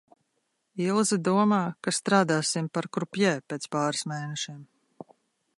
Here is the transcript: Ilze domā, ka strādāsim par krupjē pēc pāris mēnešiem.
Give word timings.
Ilze 0.85 1.19
domā, 1.27 1.59
ka 1.87 1.93
strādāsim 1.97 2.71
par 2.79 2.89
krupjē 2.99 3.37
pēc 3.53 3.71
pāris 3.77 4.05
mēnešiem. 4.15 4.61